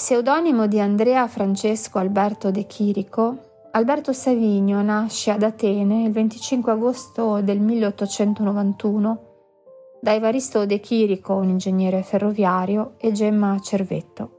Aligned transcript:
Pseudonimo 0.00 0.66
di 0.66 0.80
Andrea 0.80 1.28
Francesco 1.28 1.98
Alberto 1.98 2.50
De 2.50 2.64
Chirico, 2.64 3.68
Alberto 3.72 4.14
Savigno 4.14 4.80
nasce 4.80 5.30
ad 5.30 5.42
Atene 5.42 6.04
il 6.04 6.10
25 6.10 6.72
agosto 6.72 7.42
del 7.42 7.60
1891 7.60 9.20
da 10.00 10.14
Evaristo 10.14 10.64
De 10.64 10.80
Chirico, 10.80 11.34
un 11.34 11.50
ingegnere 11.50 12.02
ferroviario, 12.02 12.94
e 12.96 13.12
Gemma 13.12 13.58
Cervetto. 13.60 14.30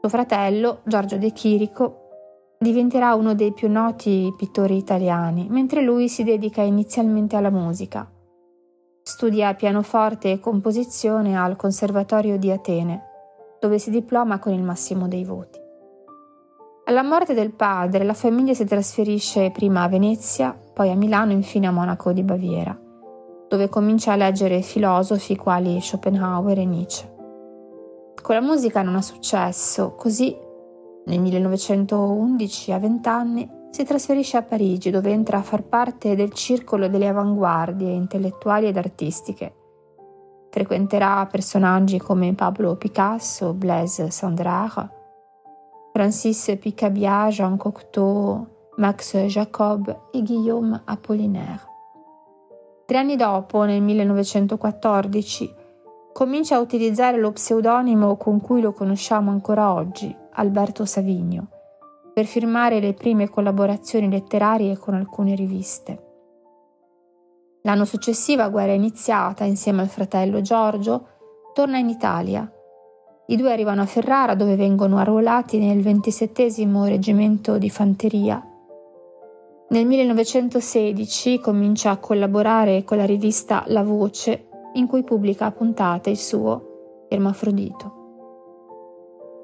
Suo 0.00 0.10
fratello, 0.10 0.80
Giorgio 0.84 1.16
De 1.16 1.32
Chirico, 1.32 2.56
diventerà 2.58 3.14
uno 3.14 3.34
dei 3.34 3.54
più 3.54 3.70
noti 3.70 4.34
pittori 4.36 4.76
italiani, 4.76 5.46
mentre 5.48 5.80
lui 5.80 6.10
si 6.10 6.24
dedica 6.24 6.60
inizialmente 6.60 7.36
alla 7.36 7.48
musica. 7.48 8.06
Studia 9.02 9.54
pianoforte 9.54 10.30
e 10.30 10.40
composizione 10.40 11.38
al 11.38 11.56
Conservatorio 11.56 12.36
di 12.36 12.50
Atene, 12.50 13.06
dove 13.62 13.78
si 13.78 13.90
diploma 13.90 14.40
con 14.40 14.52
il 14.52 14.62
massimo 14.62 15.06
dei 15.06 15.24
voti. 15.24 15.60
Alla 16.86 17.04
morte 17.04 17.32
del 17.32 17.52
padre, 17.52 18.02
la 18.02 18.12
famiglia 18.12 18.52
si 18.52 18.64
trasferisce 18.64 19.52
prima 19.52 19.84
a 19.84 19.88
Venezia, 19.88 20.52
poi 20.74 20.90
a 20.90 20.96
Milano 20.96 21.30
e 21.30 21.36
infine 21.36 21.68
a 21.68 21.70
Monaco 21.70 22.12
di 22.12 22.24
Baviera 22.24 22.76
dove 23.52 23.68
comincia 23.68 24.12
a 24.12 24.16
leggere 24.16 24.62
filosofi 24.62 25.36
quali 25.36 25.78
Schopenhauer 25.78 26.58
e 26.58 26.64
Nietzsche. 26.64 27.14
Con 28.22 28.34
la 28.34 28.40
musica 28.40 28.80
non 28.80 28.94
ha 28.94 29.02
successo, 29.02 29.94
così 29.94 30.34
nel 31.04 31.20
1911, 31.20 32.72
a 32.72 32.78
20 32.78 33.08
anni, 33.10 33.50
si 33.68 33.84
trasferisce 33.84 34.38
a 34.38 34.42
Parigi 34.42 34.88
dove 34.88 35.10
entra 35.10 35.36
a 35.36 35.42
far 35.42 35.64
parte 35.64 36.16
del 36.16 36.32
circolo 36.32 36.88
delle 36.88 37.08
avanguardie 37.08 37.90
intellettuali 37.90 38.68
ed 38.68 38.78
artistiche. 38.78 39.52
Frequenterà 40.52 41.24
personaggi 41.24 41.98
come 41.98 42.34
Pablo 42.34 42.76
Picasso, 42.76 43.54
Blaise 43.54 44.10
Cendrare, 44.10 44.86
Francis 45.94 46.58
Picabia, 46.60 47.28
Jean 47.28 47.56
Cocteau, 47.56 48.46
Max 48.76 49.16
Jacob 49.28 50.08
e 50.12 50.22
Guillaume 50.22 50.82
Apollinaire. 50.84 51.62
Tre 52.84 52.98
anni 52.98 53.16
dopo, 53.16 53.62
nel 53.62 53.80
1914, 53.80 55.54
comincia 56.12 56.56
a 56.56 56.60
utilizzare 56.60 57.16
lo 57.16 57.32
pseudonimo 57.32 58.18
con 58.18 58.38
cui 58.42 58.60
lo 58.60 58.74
conosciamo 58.74 59.30
ancora 59.30 59.72
oggi, 59.72 60.14
Alberto 60.32 60.84
Savigno, 60.84 61.46
per 62.12 62.26
firmare 62.26 62.78
le 62.78 62.92
prime 62.92 63.30
collaborazioni 63.30 64.10
letterarie 64.10 64.76
con 64.76 64.92
alcune 64.92 65.34
riviste. 65.34 66.11
L'anno 67.62 67.84
successivo, 67.84 68.42
a 68.42 68.48
guerra 68.48 68.72
iniziata, 68.72 69.44
insieme 69.44 69.82
al 69.82 69.88
fratello 69.88 70.40
Giorgio, 70.40 71.06
torna 71.52 71.78
in 71.78 71.88
Italia. 71.88 72.50
I 73.26 73.36
due 73.36 73.52
arrivano 73.52 73.82
a 73.82 73.86
Ferrara 73.86 74.34
dove 74.34 74.56
vengono 74.56 74.98
arruolati 74.98 75.58
nel 75.58 75.80
27 75.80 76.48
Reggimento 76.86 77.58
di 77.58 77.70
Fanteria 77.70 78.46
nel 79.72 79.86
1916 79.86 81.38
comincia 81.38 81.92
a 81.92 81.96
collaborare 81.96 82.84
con 82.84 82.98
la 82.98 83.06
rivista 83.06 83.64
La 83.68 83.82
Voce, 83.82 84.48
in 84.74 84.86
cui 84.86 85.02
pubblica 85.02 85.46
a 85.46 85.50
puntate 85.50 86.10
il 86.10 86.18
suo 86.18 87.06
Ermafrodito. 87.08 88.00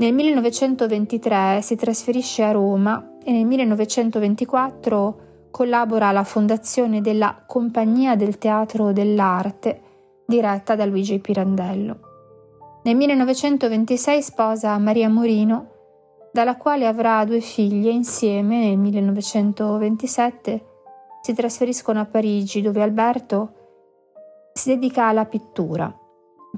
Nel 0.01 0.13
1923 0.13 1.61
si 1.63 1.77
trasferisce 1.77 2.43
a 2.43 2.51
Roma 2.51 3.17
e 3.25 3.33
nel 3.33 3.47
1924 3.47 5.21
collabora 5.51 6.09
alla 6.09 6.25
fondazione 6.25 7.01
della 7.01 7.45
Compagnia 7.47 8.17
del 8.17 8.39
Teatro 8.39 8.93
dell'Arte, 8.93 9.81
diretta 10.27 10.75
da 10.75 10.85
Luigi 10.85 11.19
Pirandello. 11.19 12.01
Nel 12.85 12.97
1926 12.97 14.23
sposa 14.23 14.79
Maria 14.79 15.09
Morino 15.09 15.77
dalla 16.33 16.57
quale 16.57 16.87
avrà 16.87 17.25
due 17.25 17.41
figlie 17.41 17.91
insieme 17.91 18.59
nel 18.59 18.79
1927 18.79 20.65
si 21.21 21.35
trasferiscono 21.35 22.01
a 22.01 22.05
Parigi 22.05 22.61
dove 22.61 22.83
Alberto 22.83 23.53
si 24.53 24.71
dedica 24.71 25.07
alla 25.07 25.25
pittura. 25.25 25.93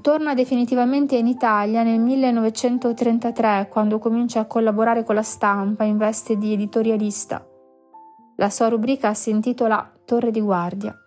Torna 0.01 0.33
definitivamente 0.33 1.15
in 1.17 1.27
Italia 1.27 1.83
nel 1.83 1.99
1933 1.99 3.67
quando 3.69 3.99
comincia 3.99 4.39
a 4.41 4.45
collaborare 4.45 5.03
con 5.03 5.15
la 5.15 5.23
stampa 5.23 5.83
in 5.83 5.97
veste 5.97 6.37
di 6.37 6.53
editorialista. 6.53 7.45
La 8.41 8.49
sua 8.49 8.67
rubrica 8.69 9.13
si 9.13 9.29
intitola 9.29 9.87
Torre 10.03 10.31
di 10.31 10.41
Guardia. 10.41 10.99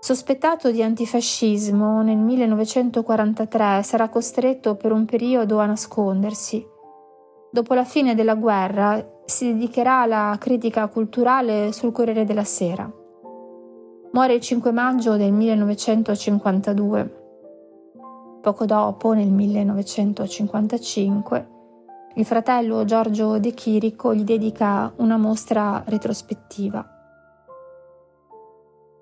Sospettato 0.00 0.70
di 0.70 0.82
antifascismo, 0.82 2.00
nel 2.00 2.16
1943 2.16 3.82
sarà 3.82 4.08
costretto 4.08 4.76
per 4.76 4.92
un 4.92 5.04
periodo 5.04 5.58
a 5.58 5.66
nascondersi 5.66 6.66
Dopo 7.52 7.74
la 7.74 7.84
fine 7.84 8.14
della 8.14 8.34
guerra 8.34 9.06
si 9.26 9.52
dedicherà 9.52 10.00
alla 10.00 10.34
critica 10.40 10.88
culturale 10.88 11.70
sul 11.72 11.92
Corriere 11.92 12.24
della 12.24 12.44
Sera. 12.44 12.90
Muore 14.12 14.32
il 14.32 14.40
5 14.40 14.72
maggio 14.72 15.18
del 15.18 15.32
1952. 15.32 17.24
Poco 18.40 18.64
dopo, 18.64 19.12
nel 19.12 19.28
1955, 19.28 21.53
il 22.16 22.24
fratello 22.24 22.84
Giorgio 22.84 23.38
De 23.38 23.52
Chirico 23.52 24.14
gli 24.14 24.22
dedica 24.22 24.92
una 24.96 25.16
mostra 25.16 25.82
retrospettiva. 25.86 26.88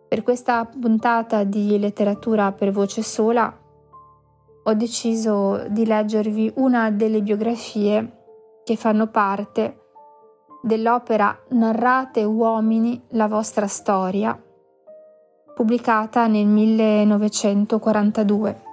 Per 0.08 0.22
questa 0.22 0.64
puntata 0.64 1.44
di 1.44 1.78
letteratura 1.78 2.52
per 2.52 2.70
voce 2.70 3.02
sola 3.02 3.54
ho 4.64 4.74
deciso 4.74 5.64
di 5.68 5.84
leggervi 5.84 6.52
una 6.56 6.90
delle 6.90 7.20
biografie 7.20 8.20
che 8.64 8.76
fanno 8.76 9.08
parte 9.08 9.80
dell'opera 10.62 11.38
Narrate 11.48 12.24
uomini 12.24 13.02
la 13.10 13.26
vostra 13.26 13.66
storia, 13.66 14.40
pubblicata 15.54 16.26
nel 16.28 16.46
1942. 16.46 18.71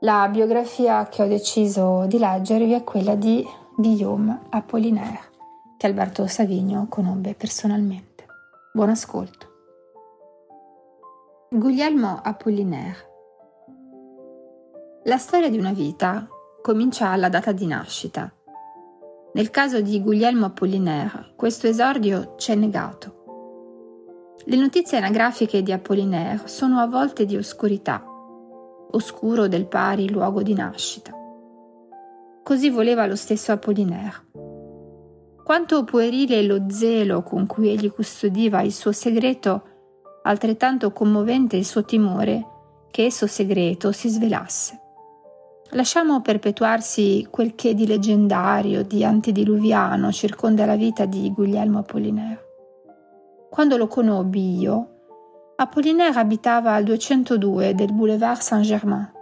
La 0.00 0.28
biografia 0.28 1.08
che 1.08 1.22
ho 1.22 1.26
deciso 1.26 2.06
di 2.06 2.18
leggervi 2.18 2.72
è 2.72 2.84
quella 2.84 3.14
di 3.14 3.46
Guillaume 3.76 4.46
Apollinaire, 4.50 5.20
che 5.76 5.86
Alberto 5.86 6.26
Savigno 6.26 6.86
conobbe 6.88 7.34
personalmente. 7.34 8.26
Buon 8.72 8.90
ascolto. 8.90 9.48
Guglielmo 11.50 12.20
Apollinaire 12.22 13.08
La 15.04 15.18
storia 15.18 15.50
di 15.50 15.58
una 15.58 15.72
vita 15.72 16.28
comincia 16.62 17.08
alla 17.08 17.28
data 17.28 17.52
di 17.52 17.66
nascita 17.66 18.32
nel 19.32 19.50
caso 19.50 19.80
di 19.80 20.02
Guglielmo 20.02 20.46
Apollinaire, 20.46 21.34
questo 21.36 21.68
esordio 21.68 22.34
c'è 22.34 22.56
negato. 22.56 24.34
Le 24.44 24.56
notizie 24.56 24.98
anagrafiche 24.98 25.62
di 25.62 25.70
Apollinaire 25.70 26.48
sono 26.48 26.80
a 26.80 26.88
volte 26.88 27.26
di 27.26 27.36
oscurità, 27.36 28.04
oscuro 28.92 29.48
del 29.48 29.66
pari 29.66 30.10
luogo 30.10 30.42
di 30.42 30.54
nascita. 30.54 31.12
Così 32.42 32.70
voleva 32.70 33.06
lo 33.06 33.16
stesso 33.16 33.52
Apollinaire. 33.52 34.28
Quanto 35.44 35.84
puerile 35.84 36.42
lo 36.42 36.66
zelo 36.68 37.22
con 37.22 37.46
cui 37.46 37.70
egli 37.70 37.90
custodiva 37.90 38.62
il 38.62 38.72
suo 38.72 38.92
segreto, 38.92 39.62
altrettanto 40.22 40.92
commovente 40.92 41.56
il 41.56 41.64
suo 41.64 41.84
timore 41.84 42.46
che 42.90 43.04
esso 43.04 43.26
segreto 43.26 43.92
si 43.92 44.08
svelasse. 44.08 44.78
Lasciamo 45.70 46.20
perpetuarsi 46.20 47.28
quel 47.30 47.54
che 47.54 47.74
di 47.74 47.86
leggendario, 47.86 48.82
di 48.82 49.04
antediluviano 49.04 50.10
circonda 50.10 50.66
la 50.66 50.74
vita 50.74 51.04
di 51.04 51.32
Guglielmo 51.32 51.78
Apollinaire. 51.78 52.44
Quando 53.48 53.76
lo 53.76 53.86
conobbi 53.86 54.58
io, 54.58 54.89
Apollinaire 55.60 56.18
abitava 56.18 56.72
al 56.72 56.84
202 56.84 57.74
del 57.74 57.92
Boulevard 57.92 58.40
Saint-Germain. 58.40 59.12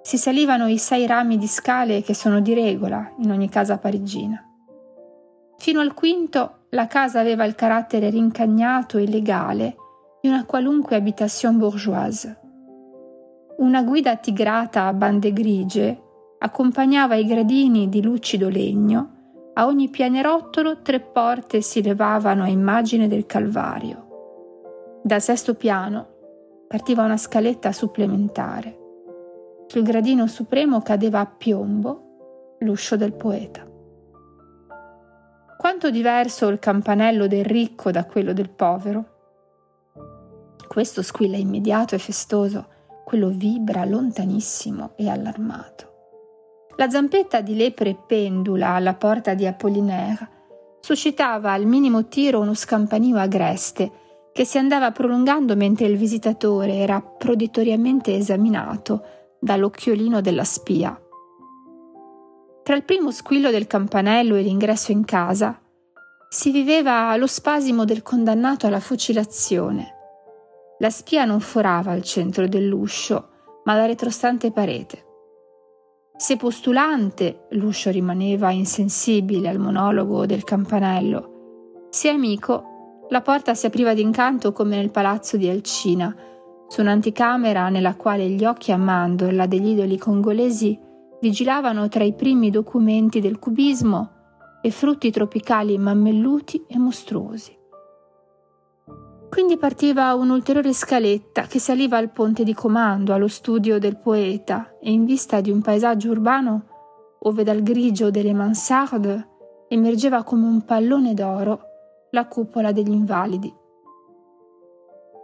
Si 0.00 0.16
salivano 0.16 0.68
i 0.68 0.78
sei 0.78 1.06
rami 1.06 1.36
di 1.36 1.46
scale 1.46 2.00
che 2.00 2.14
sono 2.14 2.40
di 2.40 2.54
regola 2.54 3.12
in 3.18 3.30
ogni 3.30 3.50
casa 3.50 3.76
parigina. 3.76 4.42
Fino 5.58 5.80
al 5.80 5.92
quinto 5.92 6.60
la 6.70 6.86
casa 6.86 7.20
aveva 7.20 7.44
il 7.44 7.54
carattere 7.54 8.08
rincagnato 8.08 8.96
e 8.96 9.06
legale 9.06 9.76
di 10.22 10.28
una 10.30 10.46
qualunque 10.46 10.96
habitation 10.96 11.58
bourgeoise. 11.58 12.40
Una 13.58 13.82
guida 13.82 14.16
tigrata 14.16 14.86
a 14.86 14.94
bande 14.94 15.34
grigie 15.34 16.00
accompagnava 16.38 17.16
i 17.16 17.26
gradini 17.26 17.90
di 17.90 18.00
lucido 18.00 18.48
legno, 18.48 19.50
a 19.52 19.66
ogni 19.66 19.90
pianerottolo 19.90 20.80
tre 20.80 21.00
porte 21.00 21.60
si 21.60 21.82
levavano 21.82 22.44
a 22.44 22.48
immagine 22.48 23.08
del 23.08 23.26
Calvario. 23.26 24.04
Dal 25.06 25.20
sesto 25.20 25.52
piano 25.52 26.06
partiva 26.66 27.04
una 27.04 27.18
scaletta 27.18 27.72
supplementare. 27.72 28.78
Sul 29.66 29.82
gradino 29.82 30.26
supremo 30.26 30.80
cadeva 30.80 31.20
a 31.20 31.26
piombo 31.26 32.56
l'uscio 32.60 32.96
del 32.96 33.12
poeta. 33.12 33.66
Quanto 35.58 35.90
diverso 35.90 36.48
il 36.48 36.58
campanello 36.58 37.26
del 37.26 37.44
ricco 37.44 37.90
da 37.90 38.06
quello 38.06 38.32
del 38.32 38.48
povero. 38.48 39.04
Questo 40.66 41.02
squilla 41.02 41.36
immediato 41.36 41.94
e 41.94 41.98
festoso 41.98 42.68
quello 43.04 43.28
vibra 43.28 43.84
lontanissimo 43.84 44.92
e 44.96 45.10
allarmato. 45.10 45.92
La 46.78 46.88
zampetta 46.88 47.42
di 47.42 47.54
lepre 47.56 47.94
pendula 47.94 48.70
alla 48.70 48.94
porta 48.94 49.34
di 49.34 49.46
Apollinaire 49.46 50.30
suscitava 50.80 51.52
al 51.52 51.66
minimo 51.66 52.06
tiro 52.06 52.40
uno 52.40 52.54
scampanio 52.54 53.18
agreste 53.18 54.00
che 54.34 54.44
si 54.44 54.58
andava 54.58 54.90
prolungando 54.90 55.54
mentre 55.54 55.86
il 55.86 55.96
visitatore 55.96 56.74
era 56.74 57.00
proditoriamente 57.00 58.16
esaminato 58.16 59.04
dall'occhiolino 59.38 60.20
della 60.20 60.42
spia. 60.42 61.00
Tra 62.64 62.74
il 62.74 62.82
primo 62.82 63.12
squillo 63.12 63.52
del 63.52 63.68
campanello 63.68 64.34
e 64.34 64.42
l'ingresso 64.42 64.90
in 64.90 65.04
casa 65.04 65.56
si 66.28 66.50
viveva 66.50 67.14
lo 67.14 67.28
spasimo 67.28 67.84
del 67.84 68.02
condannato 68.02 68.66
alla 68.66 68.80
fucilazione. 68.80 69.94
La 70.80 70.90
spia 70.90 71.24
non 71.24 71.38
forava 71.38 71.92
al 71.92 72.02
centro 72.02 72.48
dell'uscio, 72.48 73.28
ma 73.62 73.74
la 73.76 73.86
retrostante 73.86 74.50
parete. 74.50 75.04
Se 76.16 76.36
postulante, 76.36 77.46
l'uscio 77.50 77.90
rimaneva 77.90 78.50
insensibile 78.50 79.48
al 79.48 79.60
monologo 79.60 80.26
del 80.26 80.42
campanello. 80.42 81.86
Se 81.90 82.08
amico, 82.08 82.73
la 83.08 83.20
porta 83.20 83.54
si 83.54 83.66
apriva 83.66 83.92
d'incanto 83.92 84.52
come 84.52 84.76
nel 84.76 84.90
palazzo 84.90 85.36
di 85.36 85.48
Alcina, 85.48 86.14
su 86.66 86.80
un'anticamera 86.80 87.68
nella 87.68 87.94
quale 87.94 88.28
gli 88.28 88.44
occhi 88.44 88.72
a 88.72 88.76
mandorla 88.76 89.46
degli 89.46 89.68
idoli 89.68 89.98
congolesi 89.98 90.78
vigilavano 91.20 91.88
tra 91.88 92.04
i 92.04 92.14
primi 92.14 92.50
documenti 92.50 93.20
del 93.20 93.38
cubismo 93.38 94.10
e 94.62 94.70
frutti 94.70 95.10
tropicali 95.10 95.76
mammelluti 95.76 96.64
e 96.66 96.78
mostruosi. 96.78 97.56
Quindi 99.28 99.56
partiva 99.56 100.14
un'ulteriore 100.14 100.72
scaletta 100.72 101.42
che 101.42 101.58
saliva 101.58 101.98
al 101.98 102.10
ponte 102.10 102.44
di 102.44 102.54
comando, 102.54 103.12
allo 103.12 103.28
studio 103.28 103.78
del 103.78 103.98
poeta, 103.98 104.78
e 104.80 104.92
in 104.92 105.04
vista 105.04 105.40
di 105.40 105.50
un 105.50 105.60
paesaggio 105.60 106.10
urbano, 106.10 106.66
ove 107.18 107.42
dal 107.42 107.62
grigio 107.62 108.10
delle 108.10 108.32
mansarde 108.32 109.28
emergeva 109.68 110.22
come 110.22 110.46
un 110.46 110.64
pallone 110.64 111.14
d'oro 111.14 111.73
la 112.14 112.26
cupola 112.26 112.72
degli 112.72 112.92
invalidi. 112.92 113.52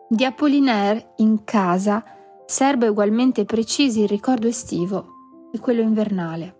Di 0.08 0.24
Apollinaire, 0.24 1.14
in 1.18 1.44
casa, 1.44 2.04
serba 2.44 2.90
ugualmente 2.90 3.44
precisi 3.44 4.00
il 4.00 4.08
ricordo 4.08 4.48
estivo 4.48 5.48
e 5.52 5.60
quello 5.60 5.82
invernale. 5.82 6.56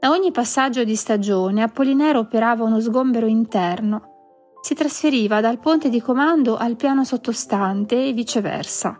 A 0.00 0.10
ogni 0.10 0.30
passaggio 0.30 0.84
di 0.84 0.94
stagione 0.94 1.62
Apollinaire 1.62 2.18
operava 2.18 2.64
uno 2.64 2.80
sgombero 2.80 3.26
interno, 3.26 4.06
si 4.62 4.74
trasferiva 4.74 5.40
dal 5.40 5.58
ponte 5.58 5.88
di 5.88 6.00
comando 6.00 6.56
al 6.56 6.76
piano 6.76 7.04
sottostante 7.04 8.06
e 8.06 8.12
viceversa. 8.12 8.98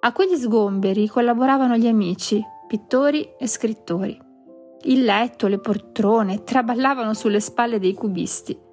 A 0.00 0.12
quegli 0.12 0.36
sgomberi 0.36 1.06
collaboravano 1.06 1.76
gli 1.76 1.86
amici, 1.86 2.42
pittori 2.66 3.34
e 3.38 3.46
scrittori. 3.46 4.18
Il 4.84 5.04
letto, 5.04 5.48
le 5.48 5.58
poltrone 5.58 6.44
traballavano 6.44 7.12
sulle 7.12 7.40
spalle 7.40 7.78
dei 7.78 7.94
cubisti. 7.94 8.63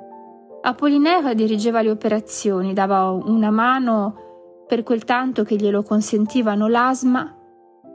Apollinaire 0.63 1.33
dirigeva 1.33 1.81
le 1.81 1.89
operazioni, 1.89 2.73
dava 2.73 3.09
una 3.09 3.49
mano 3.49 4.65
per 4.67 4.83
quel 4.83 5.03
tanto 5.03 5.43
che 5.43 5.55
glielo 5.55 5.81
consentivano 5.81 6.67
l'asma 6.67 7.35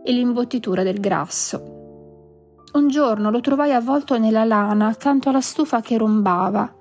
e 0.03 0.13
l'imbottitura 0.13 0.83
del 0.83 0.99
grasso. 0.99 1.75
Un 2.73 2.89
giorno 2.89 3.31
lo 3.31 3.41
trovai 3.41 3.73
avvolto 3.73 4.19
nella 4.19 4.45
lana 4.45 4.89
accanto 4.89 5.29
alla 5.29 5.41
stufa 5.41 5.81
che 5.81 5.97
rombava 5.97 6.75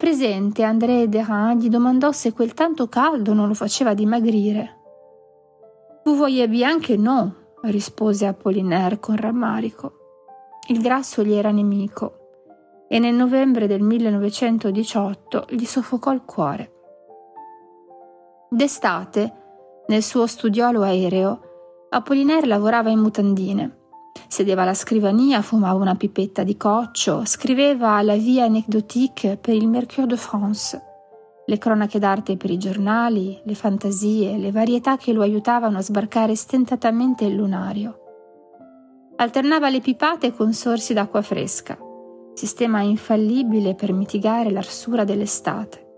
Presente, 0.00 0.62
André 0.62 1.10
Derain 1.10 1.58
gli 1.58 1.68
domandò 1.68 2.10
se 2.10 2.32
quel 2.32 2.54
tanto 2.54 2.88
caldo 2.88 3.34
non 3.34 3.48
lo 3.48 3.52
faceva 3.52 3.92
dimagrire. 3.92 4.78
Vous 6.04 6.16
voyez 6.16 6.48
bien 6.48 6.80
che 6.80 6.96
no, 6.96 7.34
rispose 7.64 8.24
Apollinaire 8.24 8.98
con 8.98 9.16
rammarico. 9.16 9.92
Il 10.68 10.80
grasso 10.80 11.22
gli 11.22 11.34
era 11.34 11.50
nemico 11.50 12.19
e 12.92 12.98
nel 12.98 13.14
novembre 13.14 13.68
del 13.68 13.82
1918 13.82 15.46
gli 15.50 15.64
soffocò 15.64 16.12
il 16.12 16.22
cuore. 16.24 16.72
D'estate, 18.50 19.32
nel 19.86 20.02
suo 20.02 20.26
studiolo 20.26 20.82
aereo, 20.82 21.40
Apollinaire 21.90 22.48
lavorava 22.48 22.90
in 22.90 22.98
mutandine. 22.98 23.78
Sedeva 24.26 24.62
alla 24.62 24.74
scrivania, 24.74 25.40
fumava 25.40 25.78
una 25.78 25.94
pipetta 25.94 26.42
di 26.42 26.56
coccio, 26.56 27.24
scriveva 27.24 28.02
la 28.02 28.16
vie 28.16 28.42
anecdotique 28.42 29.36
per 29.36 29.54
il 29.54 29.68
Mercure 29.68 30.08
de 30.08 30.16
France, 30.16 30.82
le 31.46 31.58
cronache 31.58 32.00
d'arte 32.00 32.36
per 32.36 32.50
i 32.50 32.58
giornali, 32.58 33.40
le 33.44 33.54
fantasie, 33.54 34.36
le 34.36 34.50
varietà 34.50 34.96
che 34.96 35.12
lo 35.12 35.22
aiutavano 35.22 35.78
a 35.78 35.82
sbarcare 35.82 36.34
stentatamente 36.34 37.24
il 37.24 37.36
lunario. 37.36 37.98
Alternava 39.14 39.68
le 39.68 39.80
pipate 39.80 40.32
con 40.32 40.52
sorsi 40.52 40.92
d'acqua 40.92 41.22
fresca, 41.22 41.78
sistema 42.40 42.80
infallibile 42.80 43.74
per 43.74 43.92
mitigare 43.92 44.50
l'arsura 44.50 45.04
dell'estate. 45.04 45.88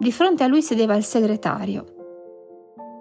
Di 0.00 0.10
fronte 0.10 0.42
a 0.42 0.48
lui 0.48 0.62
sedeva 0.62 0.96
il 0.96 1.04
segretario, 1.04 1.94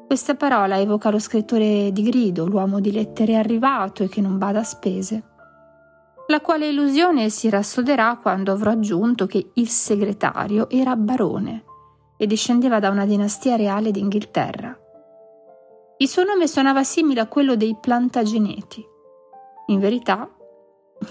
questa 0.06 0.36
parola 0.36 0.80
evoca 0.80 1.10
lo 1.10 1.18
scrittore 1.18 1.92
di 1.92 2.04
grido, 2.04 2.46
l'uomo 2.46 2.80
di 2.80 2.92
lettere 2.92 3.36
arrivato 3.36 4.04
e 4.04 4.10
che 4.10 4.22
non 4.22 4.38
bada 4.38 4.60
a 4.60 4.64
spese. 4.64 5.24
La 6.28 6.40
quale 6.40 6.68
illusione 6.68 7.30
si 7.30 7.50
rassoderà 7.50 8.20
quando 8.22 8.52
avrò 8.52 8.70
aggiunto 8.70 9.26
che 9.26 9.50
il 9.56 9.70
segretario 9.70 10.70
era 10.70 10.96
barone 10.96 11.64
e 12.16 12.28
discendeva 12.28 12.78
da 12.78 12.92
una 12.92 13.08
dinastia 13.08 13.56
reale 13.56 13.90
d'Inghilterra. 13.90 14.78
Il 15.98 16.08
suo 16.08 16.24
nome 16.24 16.46
suonava 16.46 16.84
simile 16.84 17.22
a 17.22 17.28
quello 17.28 17.56
dei 17.56 17.76
Plantageneti. 17.82 18.86
In 19.68 19.80
verità, 19.80 20.30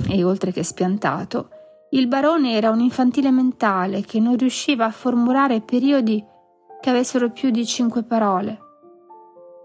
e 0.08 0.24
oltre 0.24 0.52
che 0.52 0.62
spiantato, 0.62 1.48
il 1.90 2.06
barone 2.06 2.54
era 2.54 2.70
un 2.70 2.80
infantile 2.80 3.30
mentale 3.30 4.02
che 4.02 4.18
non 4.20 4.36
riusciva 4.36 4.86
a 4.86 4.90
formulare 4.90 5.60
periodi 5.60 6.24
che 6.80 6.90
avessero 6.90 7.30
più 7.30 7.50
di 7.50 7.66
cinque 7.66 8.02
parole 8.02 8.70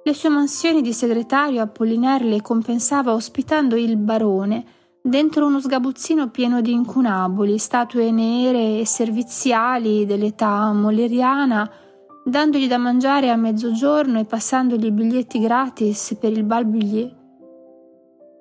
le 0.08 0.14
sue 0.14 0.30
mansioni 0.30 0.82
di 0.82 0.94
segretario 0.94 1.62
Apollinaire 1.62 2.24
le 2.24 2.42
compensava 2.42 3.12
ospitando 3.12 3.76
il 3.76 3.98
barone 3.98 4.64
dentro 5.02 5.46
uno 5.46 5.60
sgabuzzino 5.60 6.30
pieno 6.30 6.62
di 6.62 6.72
incunaboli, 6.72 7.58
statue 7.58 8.10
nere 8.12 8.80
e 8.80 8.86
serviziali 8.86 10.06
dell'età 10.06 10.72
molleriana, 10.72 11.70
dandogli 12.24 12.70
da 12.70 12.78
mangiare 12.78 13.30
a 13.30 13.36
mezzogiorno 13.36 14.18
e 14.18 14.24
passandogli 14.24 14.92
biglietti 14.92 15.40
gratis 15.40 16.16
per 16.18 16.32
il 16.32 16.44
bal 16.46 16.64
billet. 16.64 17.14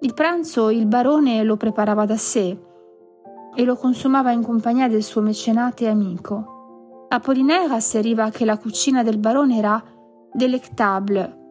Il 0.01 0.15
pranzo 0.15 0.71
il 0.71 0.87
barone 0.87 1.43
lo 1.43 1.57
preparava 1.57 2.05
da 2.05 2.17
sé 2.17 2.59
e 3.55 3.65
lo 3.65 3.77
consumava 3.77 4.31
in 4.31 4.43
compagnia 4.43 4.89
del 4.89 5.03
suo 5.03 5.21
mecenate 5.21 5.89
amico. 5.89 7.07
Apollinaire 7.09 7.75
asseriva 7.75 8.31
che 8.31 8.45
la 8.45 8.59
cucina 8.59 9.03
del 9.03 9.19
barone 9.19 9.57
era 9.57 9.83
delectable 10.33 11.45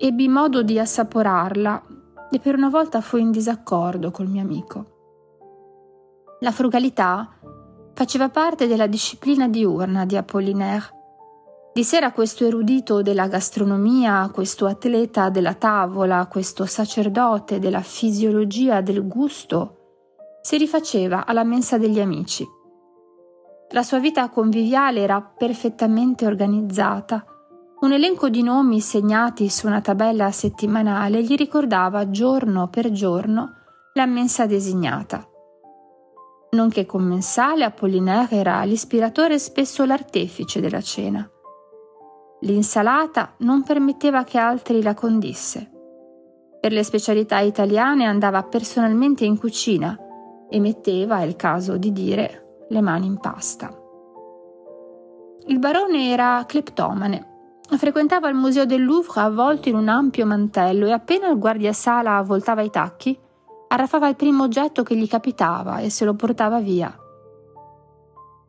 Ebbi 0.00 0.28
modo 0.28 0.62
di 0.62 0.78
assaporarla 0.78 1.82
e 2.30 2.38
per 2.38 2.54
una 2.54 2.68
volta 2.68 3.00
fui 3.00 3.20
in 3.20 3.32
disaccordo 3.32 4.12
col 4.12 4.28
mio 4.28 4.42
amico. 4.42 4.84
La 6.38 6.52
frugalità 6.52 7.28
faceva 7.94 8.28
parte 8.28 8.68
della 8.68 8.86
disciplina 8.86 9.48
diurna 9.48 10.04
di 10.04 10.16
Apollinaire. 10.16 10.97
Di 11.78 11.84
sera 11.84 12.10
questo 12.10 12.44
erudito 12.44 13.02
della 13.02 13.28
gastronomia, 13.28 14.28
questo 14.34 14.66
atleta 14.66 15.28
della 15.28 15.54
tavola, 15.54 16.26
questo 16.26 16.66
sacerdote 16.66 17.60
della 17.60 17.82
fisiologia 17.82 18.80
del 18.80 19.06
gusto, 19.06 19.76
si 20.42 20.56
rifaceva 20.56 21.24
alla 21.24 21.44
mensa 21.44 21.78
degli 21.78 22.00
amici. 22.00 22.44
La 23.68 23.84
sua 23.84 24.00
vita 24.00 24.28
conviviale 24.28 25.02
era 25.02 25.22
perfettamente 25.22 26.26
organizzata 26.26 27.24
un 27.82 27.92
elenco 27.92 28.28
di 28.28 28.42
nomi 28.42 28.80
segnati 28.80 29.48
su 29.48 29.68
una 29.68 29.80
tabella 29.80 30.32
settimanale 30.32 31.22
gli 31.22 31.36
ricordava 31.36 32.10
giorno 32.10 32.66
per 32.66 32.90
giorno 32.90 33.52
la 33.92 34.06
mensa 34.06 34.46
designata. 34.46 35.24
Nonché 36.50 36.86
commensale, 36.86 37.62
Apollinaire 37.62 38.34
era 38.34 38.64
l'ispiratore 38.64 39.34
e 39.34 39.38
spesso 39.38 39.84
l'artefice 39.84 40.60
della 40.60 40.80
cena. 40.80 41.30
L'insalata 42.40 43.34
non 43.38 43.62
permetteva 43.62 44.24
che 44.24 44.38
altri 44.38 44.82
la 44.82 44.94
condisse. 44.94 45.70
Per 46.60 46.72
le 46.72 46.82
specialità 46.82 47.38
italiane 47.40 48.04
andava 48.04 48.42
personalmente 48.42 49.24
in 49.24 49.38
cucina 49.38 49.96
e 50.48 50.60
metteva, 50.60 51.20
è 51.20 51.24
il 51.24 51.36
caso 51.36 51.76
di 51.76 51.92
dire, 51.92 52.64
le 52.68 52.80
mani 52.80 53.06
in 53.06 53.18
pasta. 53.18 53.70
Il 55.46 55.58
barone 55.58 56.10
era 56.10 56.44
cleptomane 56.46 57.36
Frequentava 57.76 58.30
il 58.30 58.34
museo 58.34 58.64
del 58.64 58.82
Louvre 58.82 59.20
avvolto 59.20 59.68
in 59.68 59.74
un 59.74 59.88
ampio 59.88 60.24
mantello 60.24 60.86
e 60.86 60.92
appena 60.92 61.28
il 61.28 61.38
guardiasala 61.38 62.22
voltava 62.22 62.62
i 62.62 62.70
tacchi, 62.70 63.16
arraffava 63.68 64.08
il 64.08 64.16
primo 64.16 64.44
oggetto 64.44 64.82
che 64.82 64.96
gli 64.96 65.06
capitava 65.06 65.78
e 65.78 65.90
se 65.90 66.06
lo 66.06 66.14
portava 66.14 66.60
via. 66.60 66.96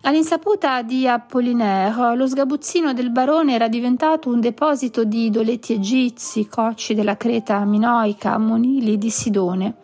All'insaputa 0.03 0.81
di 0.81 1.05
Apollinaire, 1.07 2.15
lo 2.15 2.25
sgabuzzino 2.25 2.93
del 2.93 3.11
barone 3.11 3.55
era 3.55 3.67
diventato 3.67 4.29
un 4.29 4.39
deposito 4.39 5.03
di 5.03 5.25
idoletti 5.25 5.73
egizi, 5.73 6.47
cocci 6.47 6.93
della 6.93 7.17
creta 7.17 7.63
minoica, 7.65 8.37
monili 8.37 8.97
di 8.97 9.09
Sidone, 9.09 9.75